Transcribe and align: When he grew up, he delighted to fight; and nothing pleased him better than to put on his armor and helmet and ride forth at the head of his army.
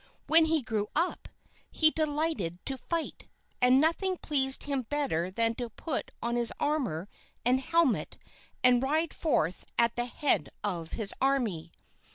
When 0.25 0.45
he 0.45 0.63
grew 0.63 0.87
up, 0.95 1.27
he 1.69 1.91
delighted 1.91 2.57
to 2.65 2.75
fight; 2.75 3.27
and 3.61 3.79
nothing 3.79 4.17
pleased 4.17 4.63
him 4.63 4.81
better 4.81 5.29
than 5.29 5.53
to 5.61 5.69
put 5.69 6.09
on 6.23 6.35
his 6.35 6.51
armor 6.59 7.07
and 7.45 7.59
helmet 7.59 8.17
and 8.63 8.81
ride 8.81 9.13
forth 9.13 9.63
at 9.77 9.95
the 9.95 10.05
head 10.07 10.49
of 10.63 10.93
his 10.93 11.13
army. 11.21 11.71